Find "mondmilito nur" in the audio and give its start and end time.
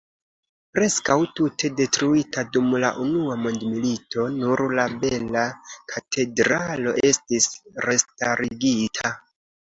3.41-4.65